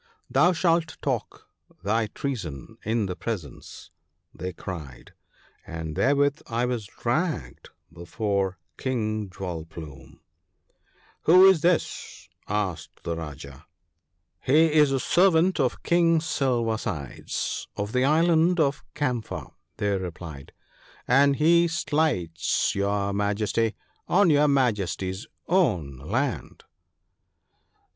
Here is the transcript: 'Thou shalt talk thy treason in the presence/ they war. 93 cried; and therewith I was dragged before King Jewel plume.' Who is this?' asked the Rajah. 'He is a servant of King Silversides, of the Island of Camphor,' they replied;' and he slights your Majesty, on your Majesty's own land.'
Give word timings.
'Thou 0.31 0.51
shalt 0.51 0.97
talk 1.03 1.47
thy 1.83 2.07
treason 2.07 2.75
in 2.83 3.05
the 3.05 3.15
presence/ 3.15 3.91
they 4.33 4.45
war. 4.45 4.63
93 4.63 4.63
cried; 4.63 5.13
and 5.67 5.95
therewith 5.95 6.41
I 6.47 6.65
was 6.65 6.87
dragged 6.87 7.69
before 7.93 8.57
King 8.77 9.29
Jewel 9.29 9.63
plume.' 9.65 10.19
Who 11.25 11.47
is 11.47 11.61
this?' 11.61 12.27
asked 12.47 13.03
the 13.03 13.15
Rajah. 13.15 13.67
'He 14.39 14.73
is 14.73 14.91
a 14.91 14.99
servant 14.99 15.59
of 15.59 15.83
King 15.83 16.17
Silversides, 16.19 17.67
of 17.77 17.91
the 17.91 18.03
Island 18.03 18.59
of 18.59 18.83
Camphor,' 18.95 19.51
they 19.77 19.95
replied;' 19.99 20.51
and 21.07 21.35
he 21.35 21.67
slights 21.67 22.73
your 22.73 23.13
Majesty, 23.13 23.75
on 24.07 24.31
your 24.31 24.47
Majesty's 24.47 25.27
own 25.47 25.97
land.' 25.97 26.63